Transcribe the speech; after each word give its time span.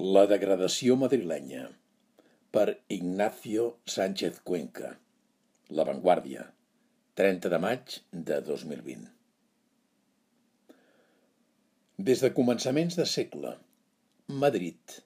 La 0.00 0.22
degradació 0.24 0.94
madrilenya 0.96 1.66
per 2.50 2.78
Ignacio 2.88 3.76
Sánchez 3.84 4.38
Cuenca 4.42 4.98
La 5.68 5.84
Vanguardia, 5.84 6.46
30 7.14 7.50
de 7.52 7.58
maig 7.60 7.98
de 8.10 8.38
2020 8.46 9.10
Des 11.98 12.24
de 12.24 12.32
començaments 12.32 12.96
de 12.96 13.04
segle, 13.04 13.52
Madrid 14.28 14.96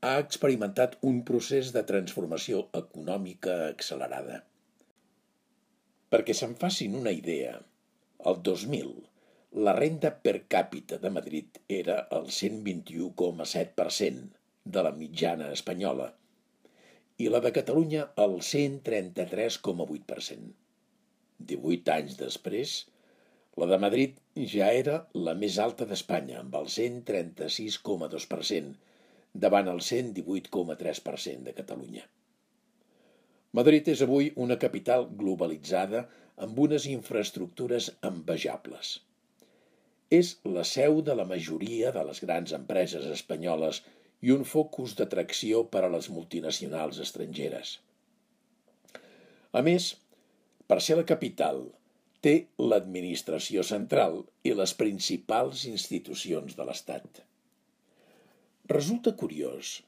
ha 0.00 0.16
experimentat 0.24 0.96
un 1.02 1.20
procés 1.22 1.74
de 1.76 1.84
transformació 1.92 2.64
econòmica 2.80 3.68
accelerada. 3.68 4.40
Perquè 6.08 6.32
se'n 6.32 6.56
facin 6.64 6.96
una 6.96 7.12
idea, 7.12 7.60
el 8.24 8.40
2000 8.40 9.09
la 9.58 9.72
renda 9.74 10.12
per 10.24 10.46
càpita 10.46 10.96
de 11.02 11.10
Madrid 11.10 11.56
era 11.76 11.94
el 12.16 12.26
121,7% 12.34 14.28
de 14.76 14.82
la 14.86 14.92
mitjana 14.98 15.48
espanyola 15.50 16.04
i 17.18 17.28
la 17.28 17.40
de 17.42 17.50
Catalunya 17.56 18.04
el 18.24 18.34
133,8%. 18.50 20.52
Divuit 21.50 21.90
anys 21.96 22.14
després, 22.20 22.74
la 23.58 23.66
de 23.66 23.78
Madrid 23.86 24.14
ja 24.54 24.70
era 24.84 24.96
la 25.14 25.34
més 25.34 25.58
alta 25.58 25.84
d'Espanya, 25.84 26.38
amb 26.44 26.54
el 26.54 26.66
136,2%, 26.76 28.74
davant 29.34 29.68
el 29.74 29.80
118,3% 29.90 31.42
de 31.50 31.54
Catalunya. 31.58 32.06
Madrid 33.52 33.88
és 33.90 34.02
avui 34.06 34.32
una 34.36 34.58
capital 34.62 35.08
globalitzada 35.10 36.06
amb 36.38 36.58
unes 36.70 36.86
infraestructures 36.86 37.90
envejables 38.00 39.09
és 40.10 40.30
la 40.58 40.64
seu 40.66 41.00
de 41.06 41.14
la 41.14 41.26
majoria 41.32 41.90
de 41.94 42.02
les 42.08 42.20
grans 42.24 42.52
empreses 42.56 43.06
espanyoles 43.14 43.82
i 44.26 44.32
un 44.34 44.42
focus 44.52 44.96
d'atracció 44.98 45.62
per 45.74 45.84
a 45.86 45.90
les 45.94 46.08
multinacionals 46.14 46.98
estrangeres. 47.04 47.76
A 49.52 49.62
més, 49.66 49.92
per 50.70 50.80
ser 50.86 50.96
la 50.98 51.06
capital, 51.06 51.62
té 52.26 52.34
l'administració 52.58 53.62
central 53.66 54.18
i 54.46 54.52
les 54.56 54.74
principals 54.82 55.62
institucions 55.70 56.58
de 56.58 56.66
l'Estat. 56.68 57.22
Resulta 58.74 59.14
curiós 59.22 59.78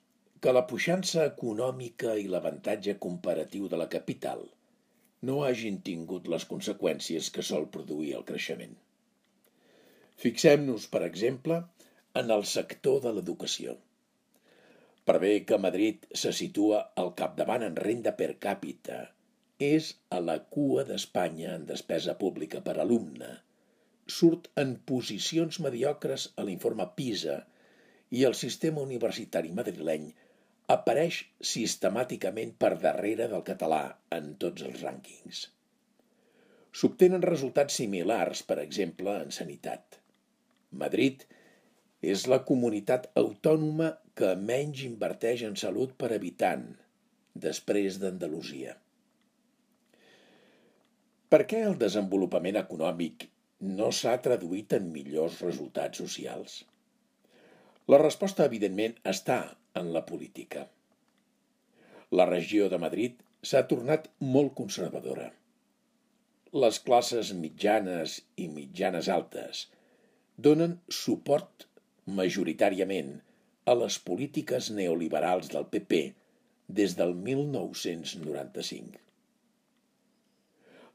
que 0.43 0.55
la 0.55 0.65
puixança 0.71 1.27
econòmica 1.29 2.17
i 2.19 2.25
l'avantatge 2.31 2.97
comparatiu 3.05 3.69
de 3.75 3.79
la 3.83 3.91
capital 3.93 4.47
no 5.29 5.43
hagin 5.47 5.77
tingut 5.87 6.31
les 6.33 6.47
conseqüències 6.55 7.29
que 7.35 7.45
sol 7.51 7.69
produir 7.77 8.17
el 8.19 8.25
creixement. 8.31 8.75
Fixem-nos, 10.23 10.85
per 10.91 11.03
exemple, 11.05 11.57
en 12.21 12.29
el 12.31 12.45
sector 12.49 13.01
de 13.05 13.13
l'educació. 13.15 13.73
Per 15.09 15.17
bé 15.23 15.33
que 15.47 15.59
Madrid 15.63 16.05
se 16.25 16.31
situa 16.41 16.83
al 17.03 17.09
capdavant 17.21 17.65
en 17.67 17.79
renda 17.85 18.13
per 18.21 18.29
càpita, 18.45 18.99
és 19.69 19.89
a 20.17 20.21
la 20.27 20.37
cua 20.57 20.85
d'Espanya 20.91 21.55
en 21.57 21.65
despesa 21.71 22.15
pública 22.21 22.61
per 22.69 22.77
alumne, 22.83 23.31
surt 24.19 24.47
en 24.63 24.77
posicions 24.91 25.59
mediocres 25.67 26.29
a 26.37 26.45
l'informe 26.47 26.87
PISA 27.01 27.39
i 28.19 28.23
el 28.29 28.37
sistema 28.39 28.85
universitari 28.85 29.51
madrileny 29.59 30.07
apareix 30.77 31.19
sistemàticament 31.55 32.55
per 32.65 32.73
darrere 32.85 33.29
del 33.35 33.43
català 33.49 33.83
en 34.19 34.35
tots 34.45 34.69
els 34.69 34.87
rànquings. 34.87 35.43
S'obtenen 36.73 37.27
resultats 37.27 37.83
similars, 37.83 38.47
per 38.53 38.61
exemple, 38.63 39.19
en 39.27 39.35
sanitat. 39.39 40.02
Madrid 40.73 41.25
és 42.15 42.25
la 42.33 42.41
comunitat 42.49 43.11
autònoma 43.21 43.91
que 44.19 44.33
menys 44.51 44.83
inverteix 44.87 45.45
en 45.49 45.55
salut 45.61 45.93
per 46.03 46.11
habitant, 46.17 46.65
després 47.47 47.99
d'Andalusia. 48.03 48.75
Per 51.33 51.41
què 51.49 51.63
el 51.69 51.79
desenvolupament 51.81 52.59
econòmic 52.61 53.29
no 53.79 53.89
s'ha 53.99 54.17
traduït 54.27 54.75
en 54.77 54.91
millors 54.93 55.39
resultats 55.45 56.03
socials? 56.03 56.59
La 57.93 58.01
resposta, 58.03 58.45
evidentment, 58.51 58.97
està 59.15 59.39
en 59.81 59.93
la 59.95 60.03
política. 60.09 60.67
La 62.13 62.27
regió 62.29 62.69
de 62.73 62.81
Madrid 62.83 63.23
s'ha 63.43 63.63
tornat 63.71 64.11
molt 64.35 64.53
conservadora. 64.59 65.31
Les 66.65 66.83
classes 66.89 67.33
mitjanes 67.45 68.19
i 68.37 68.49
mitjanes 68.53 69.09
altes– 69.09 69.65
donen 70.37 70.79
suport 70.89 71.67
majoritàriament 72.07 73.21
a 73.69 73.75
les 73.77 73.99
polítiques 74.01 74.71
neoliberals 74.73 75.51
del 75.53 75.67
PP 75.69 76.01
des 76.69 76.97
del 76.97 77.13
1995. 77.15 78.97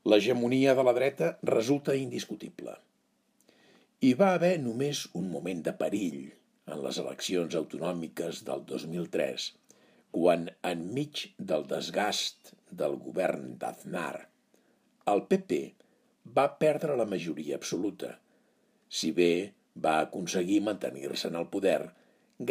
L'hegemonia 0.07 0.73
de 0.73 0.83
la 0.87 0.93
dreta 0.97 1.37
resulta 1.43 1.95
indiscutible. 1.95 2.73
Hi 4.01 4.13
va 4.17 4.33
haver 4.33 4.57
només 4.63 5.05
un 5.13 5.29
moment 5.29 5.61
de 5.63 5.73
perill 5.77 6.19
en 6.65 6.83
les 6.83 6.97
eleccions 6.97 7.55
autonòmiques 7.55 8.43
del 8.47 8.65
2003, 8.65 9.49
quan, 10.17 10.49
enmig 10.65 11.27
del 11.37 11.67
desgast 11.69 12.53
del 12.71 12.97
govern 12.97 13.53
d'Aznar, 13.61 14.27
el 15.13 15.23
PP 15.29 15.59
va 16.37 16.47
perdre 16.59 16.97
la 16.97 17.05
majoria 17.05 17.55
absoluta– 17.61 18.17
si 18.89 19.11
bé 19.11 19.53
va 19.85 19.99
aconseguir 20.01 20.61
mantenir-se 20.65 21.29
en 21.29 21.37
el 21.39 21.47
poder 21.53 21.81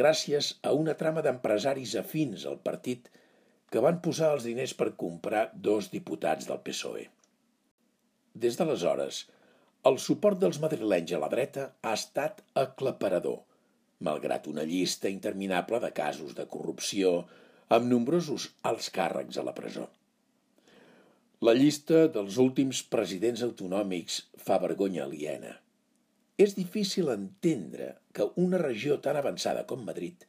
gràcies 0.00 0.54
a 0.62 0.72
una 0.74 0.94
trama 0.98 1.22
d'empresaris 1.22 1.94
afins 2.00 2.44
al 2.46 2.58
partit 2.58 3.08
que 3.70 3.82
van 3.82 4.00
posar 4.02 4.32
els 4.34 4.46
diners 4.46 4.74
per 4.74 4.94
comprar 5.02 5.48
dos 5.68 5.90
diputats 5.92 6.46
del 6.46 6.62
PSOE. 6.66 7.06
Des 8.34 8.56
d'aleshores, 8.58 9.24
el 9.90 9.98
suport 10.02 10.38
dels 10.42 10.60
madrilenys 10.62 11.12
a 11.16 11.20
la 11.22 11.30
dreta 11.32 11.66
ha 11.82 11.92
estat 11.98 12.42
aclaparador, 12.62 13.42
malgrat 14.06 14.46
una 14.50 14.64
llista 14.66 15.08
interminable 15.08 15.80
de 15.80 15.92
casos 15.98 16.34
de 16.38 16.46
corrupció 16.46 17.12
amb 17.76 17.88
nombrosos 17.90 18.50
alts 18.70 18.90
càrrecs 18.94 19.38
a 19.38 19.46
la 19.46 19.54
presó. 19.54 19.86
La 21.46 21.54
llista 21.54 22.06
dels 22.12 22.38
últims 22.42 22.82
presidents 22.92 23.42
autonòmics 23.46 24.18
fa 24.46 24.58
vergonya 24.62 25.04
aliena. 25.04 25.54
És 26.44 26.52
difícil 26.56 27.08
entendre 27.12 27.94
que 28.16 28.26
una 28.42 28.58
regió 28.60 28.98
tan 29.04 29.16
avançada 29.16 29.62
com 29.70 29.84
Madrid 29.88 30.26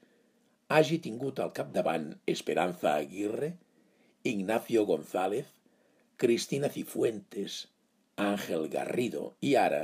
hagi 0.75 0.99
tingut 1.03 1.39
al 1.43 1.51
capdavant 1.57 2.07
Esperanza 2.33 2.93
Aguirre, 2.93 3.49
Ignacio 4.23 4.85
González, 4.85 5.49
Cristina 6.17 6.69
Cifuentes, 6.71 7.67
Àngel 8.17 8.69
Garrido 8.73 9.35
i 9.49 9.53
ara 9.59 9.83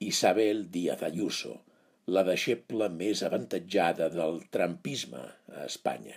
Isabel 0.00 0.64
Díaz 0.74 1.04
Ayuso, 1.06 1.58
la 2.06 2.24
deixeble 2.26 2.88
més 2.96 3.22
avantatjada 3.22 4.08
del 4.16 4.40
trampisme 4.56 5.22
a 5.22 5.66
Espanya. 5.68 6.16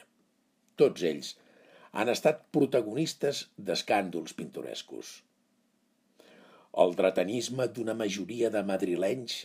Tots 0.79 1.03
ells 1.11 1.35
han 1.91 2.09
estat 2.11 2.41
protagonistes 2.55 3.45
d'escàndols 3.67 4.33
pintorescos. 4.39 5.21
El 6.83 6.95
dretanisme 6.99 7.69
d'una 7.75 7.93
majoria 7.95 8.49
de 8.53 8.61
madrilenys 8.69 9.35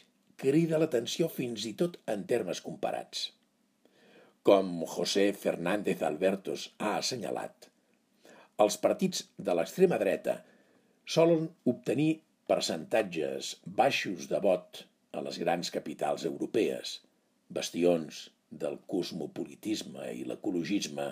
crida 0.42 0.78
l'atenció 0.82 1.28
fins 1.30 1.66
i 1.68 1.74
tot 1.82 1.98
en 2.14 2.24
termes 2.30 2.60
comparats. 2.64 3.28
Com 4.48 4.80
José 4.94 5.26
Fernández 5.42 6.00
Albertos 6.08 6.64
ha 6.82 6.96
assenyalat, 6.98 7.68
els 8.64 8.76
partits 8.84 9.22
de 9.48 9.54
l'extrema 9.56 9.98
dreta 10.00 10.34
solen 11.14 11.46
obtenir 11.72 12.10
percentatges 12.50 13.52
baixos 13.80 14.26
de 14.32 14.40
vot 14.46 14.80
a 15.16 15.22
les 15.26 15.38
grans 15.42 15.70
capitals 15.76 16.26
europees, 16.30 16.96
bastions 17.60 18.24
del 18.64 18.80
cosmopolitisme 18.90 20.08
i 20.18 20.26
l'ecologisme, 20.26 21.06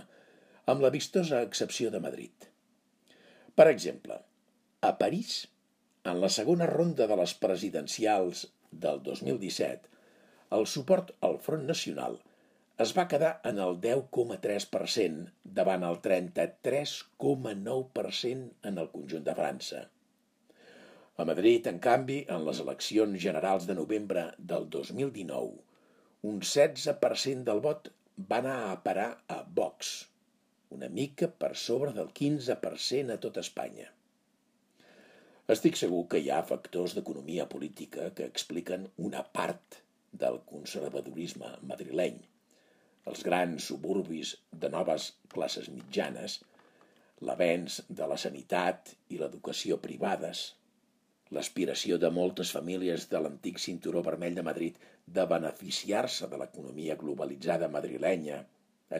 amb 0.66 0.82
la 0.84 0.90
vistosa 0.96 1.44
excepció 1.46 1.92
de 1.94 2.02
Madrid. 2.08 2.48
Per 3.54 3.68
exemple, 3.70 4.18
a 4.82 4.92
París 4.98 5.38
en 6.10 6.20
la 6.22 6.28
segona 6.34 6.66
ronda 6.70 7.06
de 7.10 7.16
les 7.20 7.34
presidencials 7.42 8.38
del 8.84 8.98
2017, 9.02 9.90
el 10.58 10.64
suport 10.72 11.10
al 11.28 11.36
Front 11.44 11.66
Nacional 11.70 12.14
es 12.84 12.90
va 12.96 13.04
quedar 13.10 13.30
en 13.50 13.56
el 13.64 13.72
10,3% 13.84 15.30
davant 15.58 15.84
el 15.88 15.96
33,9% 16.04 18.68
en 18.70 18.74
el 18.82 18.88
conjunt 18.92 19.24
de 19.28 19.34
França. 19.38 19.80
A 21.18 21.24
Madrid, 21.30 21.62
en 21.66 21.78
canvi, 21.82 22.18
en 22.30 22.40
les 22.46 22.60
eleccions 22.64 23.14
generals 23.24 23.64
de 23.66 23.74
novembre 23.80 24.22
del 24.52 24.64
2019, 24.76 25.58
un 26.30 26.36
16% 26.44 27.42
del 27.50 27.62
vot 27.64 27.90
va 28.30 28.38
anar 28.38 28.58
a 28.68 28.78
parar 28.84 29.10
a 29.26 29.38
Vox, 29.58 29.90
una 30.78 30.88
mica 31.00 31.26
per 31.42 31.52
sobre 31.56 31.90
del 31.98 32.10
15% 32.22 33.16
a 33.16 33.18
tot 33.26 33.42
Espanya. 33.42 33.88
Estic 35.52 35.78
segur 35.80 36.02
que 36.12 36.18
hi 36.20 36.26
ha 36.28 36.42
factors 36.48 36.92
d'economia 36.96 37.46
política 37.48 38.10
que 38.16 38.26
expliquen 38.30 38.82
una 39.10 39.22
part 39.36 39.78
del 40.22 40.34
conservadorisme 40.50 41.52
madrileny. 41.70 42.18
els 43.08 43.22
grans 43.24 43.66
suburbis 43.70 44.34
de 44.62 44.68
noves 44.74 45.06
classes 45.34 45.70
mitjanes, 45.72 46.34
l'avenç 47.28 47.78
de 48.00 48.08
la 48.10 48.18
sanitat 48.24 48.90
i 49.14 49.20
l'educació 49.22 49.78
privades, 49.86 50.42
l'aspiració 51.36 51.96
de 52.02 52.10
moltes 52.18 52.52
famílies 52.56 53.06
de 53.14 53.22
l'antic 53.24 53.62
cinturó 53.64 54.02
vermell 54.10 54.36
de 54.36 54.44
Madrid 54.50 54.76
de 55.18 55.24
beneficiar-se 55.32 56.28
de 56.28 56.42
l'economia 56.42 56.98
globalitzada 57.04 57.70
madrilenya, 57.78 58.42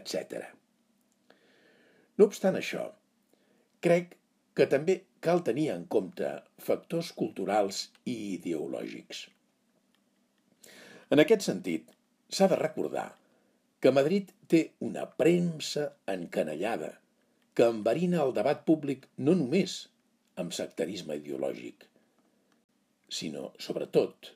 etc. 0.00 0.48
No 2.16 2.30
obstant 2.32 2.56
això, 2.62 2.86
crec 3.84 4.16
que 4.58 4.66
també 4.66 4.94
cal 5.22 5.44
tenir 5.46 5.68
en 5.70 5.84
compte 5.94 6.28
factors 6.68 7.12
culturals 7.18 7.76
i 8.10 8.14
ideològics. 8.36 9.20
En 11.14 11.22
aquest 11.22 11.44
sentit, 11.46 11.84
s'ha 12.34 12.48
de 12.50 12.58
recordar 12.58 13.04
que 13.78 13.92
Madrid 13.94 14.32
té 14.50 14.62
una 14.88 15.04
premsa 15.20 15.84
encanellada 16.14 16.90
que 17.54 17.70
enverina 17.74 18.24
el 18.24 18.34
debat 18.40 18.66
públic 18.72 19.06
no 19.28 19.36
només 19.38 19.78
amb 20.42 20.58
sectarisme 20.58 21.20
ideològic, 21.22 21.86
sinó, 23.20 23.52
sobretot, 23.62 24.32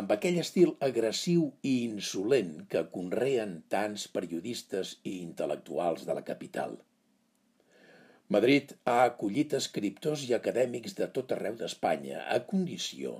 amb 0.00 0.16
aquell 0.16 0.40
estil 0.40 0.74
agressiu 0.88 1.44
i 1.60 1.76
insolent 1.84 2.56
que 2.72 2.88
conreen 2.96 3.58
tants 3.76 4.08
periodistes 4.16 4.96
i 5.04 5.18
intel·lectuals 5.28 6.08
de 6.08 6.16
la 6.16 6.24
capital– 6.32 6.80
Madrid 8.34 8.74
ha 8.84 8.98
acollit 9.06 9.54
escriptors 9.56 10.26
i 10.28 10.34
acadèmics 10.36 10.96
de 10.98 11.06
tot 11.16 11.32
arreu 11.36 11.56
d'Espanya, 11.60 12.24
a 12.34 12.38
condició 12.50 13.14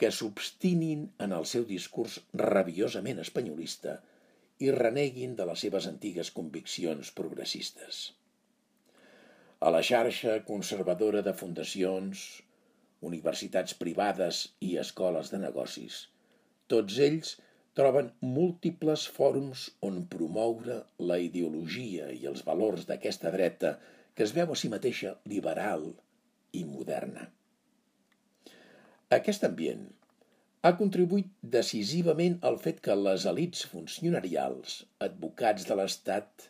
que 0.00 0.10
s'obstinin 0.14 1.06
en 1.24 1.32
el 1.38 1.46
seu 1.52 1.64
discurs 1.70 2.18
rabiosament 2.42 3.22
espanyolista 3.24 3.96
i 4.66 4.70
reneguin 4.74 5.34
de 5.38 5.46
les 5.48 5.64
seves 5.64 5.88
antigues 5.90 6.30
conviccions 6.36 7.10
progressistes. 7.22 8.02
A 9.64 9.72
la 9.74 9.82
xarxa 9.88 10.36
conservadora 10.52 11.24
de 11.26 11.34
fundacions, 11.40 12.28
universitats 13.10 13.74
privades 13.80 14.44
i 14.68 14.76
escoles 14.82 15.32
de 15.32 15.40
negocis, 15.42 16.04
tots 16.70 16.98
ells 17.08 17.36
troben 17.78 18.12
múltiples 18.20 19.06
fòrums 19.16 19.68
on 19.88 20.02
promoure 20.12 20.82
la 21.10 21.18
ideologia 21.24 22.10
i 22.14 22.26
els 22.30 22.44
valors 22.46 22.86
d'aquesta 22.88 23.32
dreta 23.34 23.78
que 24.18 24.26
es 24.26 24.34
veu 24.34 24.50
a 24.50 24.56
si 24.58 24.66
mateixa 24.72 25.12
liberal 25.30 25.84
i 26.58 26.64
moderna. 26.66 27.28
Aquest 29.14 29.44
ambient 29.46 29.84
ha 30.66 30.72
contribuït 30.80 31.28
decisivament 31.54 32.34
al 32.50 32.58
fet 32.64 32.80
que 32.86 32.96
les 32.98 33.26
elites 33.30 33.62
funcionarials, 33.74 34.80
advocats 35.06 35.68
de 35.68 35.76
l'Estat, 35.78 36.48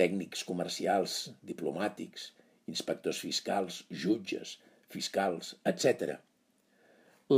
tècnics 0.00 0.46
comercials, 0.48 1.18
diplomàtics, 1.52 2.30
inspectors 2.72 3.20
fiscals, 3.26 3.82
jutges, 4.06 4.56
fiscals, 4.96 5.52
etc., 5.74 6.16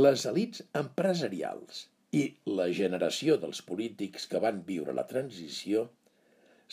les 0.05 0.23
elites 0.31 0.63
empresarials 0.79 1.83
i 2.17 2.23
la 2.61 2.71
generació 2.79 3.35
dels 3.43 3.59
polítics 3.67 4.31
que 4.31 4.39
van 4.47 4.63
viure 4.71 4.95
la 4.95 5.05
transició 5.11 5.89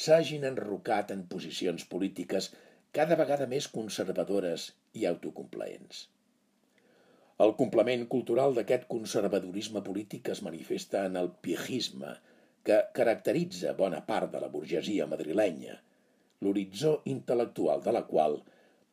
s'hagin 0.05 0.47
enrocat 0.49 1.11
en 1.13 1.27
posicions 1.35 1.85
polítiques 1.91 2.53
cada 2.97 3.17
vegada 3.19 3.47
més 3.51 3.69
conservadores 3.71 4.71
i 4.99 5.07
autocomplaents. 5.11 6.09
El 7.45 7.55
complement 7.59 8.03
cultural 8.15 8.57
d'aquest 8.57 8.89
conservadorisme 8.91 9.81
polític 9.87 10.29
es 10.35 10.43
manifesta 10.47 11.05
en 11.09 11.17
el 11.21 11.31
piejisme, 11.47 12.17
que 12.67 12.81
caracteritza 12.99 13.73
bona 13.79 14.03
part 14.11 14.35
de 14.35 14.43
la 14.43 14.51
burgesia 14.57 15.07
madrilenya, 15.13 15.79
l'horitzó 16.45 16.99
intel·lectual 17.15 17.81
de 17.87 17.95
la 17.97 18.03
qual 18.11 18.37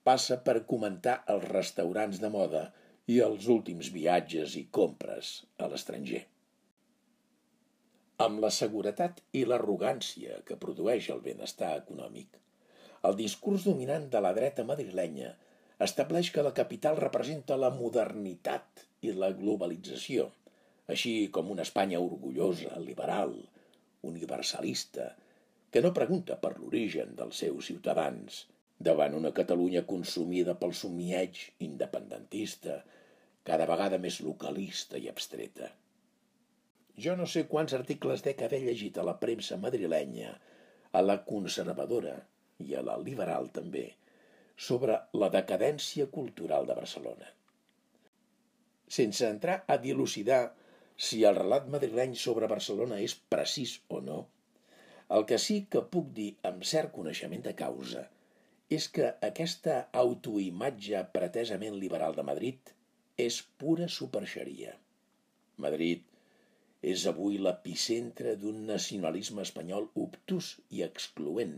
passa 0.07 0.38
per 0.45 0.61
comentar 0.71 1.17
els 1.33 1.49
restaurants 1.51 2.21
de 2.23 2.31
moda 2.31 2.63
i 3.11 3.19
els 3.25 3.49
últims 3.51 3.91
viatges 3.97 4.55
i 4.61 4.65
compres 4.79 5.33
a 5.57 5.67
l'estranger. 5.71 6.23
Amb 8.23 8.39
la 8.45 8.49
seguretat 8.53 9.19
i 9.39 9.44
l'arrogància 9.45 10.39
que 10.47 10.57
produeix 10.63 11.09
el 11.13 11.19
benestar 11.25 11.75
econòmic, 11.81 12.39
el 13.07 13.15
discurs 13.19 13.65
dominant 13.68 14.09
de 14.13 14.21
la 14.24 14.33
dreta 14.38 14.65
madrilenya 14.68 15.33
estableix 15.86 16.31
que 16.36 16.44
la 16.45 16.56
capital 16.57 16.98
representa 17.00 17.59
la 17.62 17.69
modernitat 17.75 18.83
i 19.06 19.13
la 19.13 19.30
globalització, 19.39 20.25
així 20.94 21.13
com 21.38 21.51
una 21.54 21.65
Espanya 21.68 22.01
orgullosa, 22.04 22.80
liberal, 22.83 23.33
universalista, 24.12 25.12
que 25.71 25.83
no 25.86 25.94
pregunta 25.94 26.38
per 26.44 26.54
l'origen 26.57 27.13
dels 27.19 27.44
seus 27.44 27.69
ciutadans, 27.69 28.45
davant 28.89 29.18
una 29.18 29.33
Catalunya 29.39 29.83
consumida 29.89 30.56
pel 30.62 30.74
somieig 30.80 31.42
independentista, 31.68 32.80
cada 33.48 33.68
vegada 33.69 34.00
més 34.01 34.19
localista 34.25 35.00
i 35.00 35.07
abstreta. 35.12 35.69
Jo 37.06 37.13
no 37.19 37.27
sé 37.30 37.45
quants 37.51 37.75
articles 37.77 38.24
dec 38.25 38.42
haver 38.42 38.63
llegit 38.63 38.98
a 38.98 39.06
la 39.06 39.18
premsa 39.21 39.59
madrilenya, 39.62 40.33
a 40.98 41.04
la 41.06 41.19
conservadora, 41.27 42.15
i 42.65 42.75
a 42.75 42.83
la 42.86 42.98
liberal 43.01 43.50
també, 43.57 43.86
sobre 44.69 44.98
la 45.21 45.30
decadència 45.33 46.07
cultural 46.13 46.65
de 46.69 46.77
Barcelona. 46.80 47.30
Sense 48.98 49.27
entrar 49.27 49.59
a 49.68 49.77
dilucidar 49.83 50.42
si 51.07 51.21
el 51.30 51.38
relat 51.38 51.68
madrileny 51.69 52.15
sobre 52.18 52.50
Barcelona 52.50 52.98
és 53.06 53.13
precís 53.33 53.77
o 53.94 54.01
no, 54.01 54.19
el 55.18 55.25
que 55.30 55.38
sí 55.39 55.57
que 55.71 55.83
puc 55.94 56.09
dir 56.15 56.31
amb 56.50 56.65
cert 56.68 56.92
coneixement 56.95 57.44
de 57.45 57.54
causa 57.59 58.07
és 58.77 58.89
que 58.95 59.12
aquesta 59.27 59.77
autoimatge 60.01 61.04
pretesament 61.13 61.77
liberal 61.83 62.18
de 62.18 62.25
Madrid 62.30 62.74
és 63.27 63.38
pura 63.62 63.88
superxeria. 64.00 64.74
Madrid 65.65 66.04
és 66.92 67.06
avui 67.12 67.39
l'epicentre 67.42 68.36
d'un 68.42 68.65
nacionalisme 68.68 69.45
espanyol 69.48 69.88
obtús 70.04 70.50
i 70.77 70.83
excloent, 70.88 71.56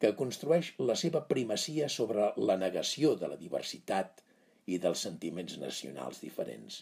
que 0.00 0.14
construeix 0.16 0.72
la 0.90 0.96
seva 0.96 1.22
primacia 1.32 1.88
sobre 1.92 2.30
la 2.50 2.56
negació 2.60 3.14
de 3.20 3.28
la 3.32 3.38
diversitat 3.40 4.22
i 4.66 4.78
dels 4.84 5.02
sentiments 5.06 5.58
nacionals 5.60 6.22
diferents. 6.24 6.80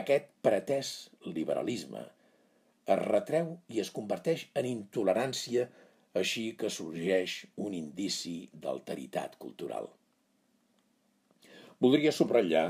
Aquest 0.00 0.30
pretès 0.46 0.92
liberalisme 1.26 2.04
es 2.94 3.02
retreu 3.02 3.52
i 3.74 3.82
es 3.82 3.90
converteix 3.98 4.46
en 4.60 4.68
intolerància 4.70 5.66
així 6.20 6.44
que 6.60 6.70
sorgeix 6.72 7.38
un 7.68 7.74
indici 7.76 8.36
d'alteritat 8.64 9.36
cultural. 9.42 9.88
Voldria 11.82 12.12
subratllar 12.18 12.66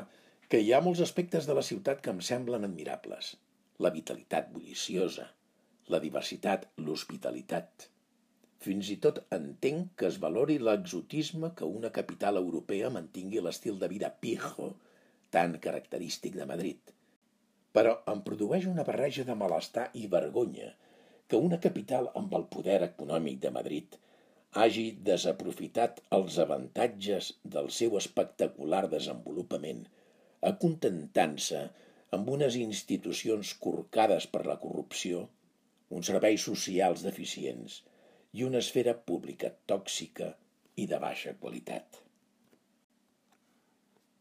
que 0.51 0.61
hi 0.63 0.73
ha 0.73 0.81
molts 0.83 1.03
aspectes 1.05 1.47
de 1.47 1.55
la 1.59 1.65
ciutat 1.69 2.01
que 2.03 2.15
em 2.15 2.23
semblen 2.29 2.67
admirables. 2.67 3.35
La 3.85 3.93
vitalitat 3.95 4.49
bulliciosa, 4.55 5.29
la 5.93 6.01
diversitat, 6.03 6.67
l'hospitalitat, 6.81 7.91
fins 8.65 8.89
i 8.93 8.97
tot 9.05 9.19
entenc 9.37 9.93
que 10.01 10.09
es 10.09 10.19
valori 10.23 10.57
l'exotisme 10.69 11.53
que 11.59 11.69
una 11.79 11.91
capital 11.99 12.41
europea 12.41 12.91
mantingui 12.95 13.43
l'estil 13.45 13.79
de 13.83 13.91
vida 13.93 14.11
pijo 14.25 14.73
tan 15.37 15.59
característic 15.67 16.39
de 16.41 16.47
Madrid. 16.53 16.81
Però 17.77 17.93
em 18.13 18.23
produeix 18.27 18.67
una 18.73 18.87
barreja 18.89 19.27
de 19.29 19.37
malestar 19.45 19.87
i 20.03 20.07
vergonya 20.17 20.73
que 21.29 21.41
una 21.49 21.59
capital 21.69 22.11
amb 22.21 22.35
el 22.39 22.47
poder 22.57 22.81
econòmic 22.89 23.41
de 23.45 23.53
Madrid 23.59 23.97
hagi 24.65 24.85
desaprofitat 25.09 25.99
els 26.19 26.39
avantatges 26.45 27.33
del 27.57 27.69
seu 27.79 27.97
espectacular 28.01 28.87
desenvolupament, 28.93 29.83
acontentant-se 30.51 31.65
amb 32.17 32.31
unes 32.37 32.57
institucions 32.63 33.53
corcades 33.67 34.29
per 34.33 34.45
la 34.47 34.57
corrupció, 34.63 35.27
uns 35.99 36.09
serveis 36.13 36.47
socials 36.49 37.05
deficients, 37.07 37.83
i 38.37 38.45
una 38.45 38.61
esfera 38.65 38.93
pública 39.11 39.49
tòxica 39.71 40.27
i 40.83 40.85
de 40.91 40.99
baixa 41.01 41.33
qualitat. 41.41 42.06